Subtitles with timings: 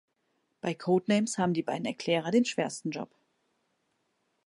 [0.61, 3.11] Bei Codenames haben die beiden Erklärer den schwersten Job.